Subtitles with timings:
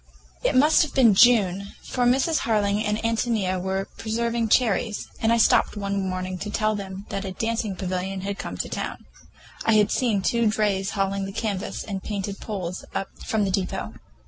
[0.43, 2.39] It must have been in June, for Mrs.
[2.39, 7.23] Harling and Ántonia were preserving cherries, when I stopped one morning to tell them that
[7.23, 9.05] a dancing pavilion had come to town.
[9.63, 13.93] I had seen two drays hauling the canvas and painted poles up from the depot.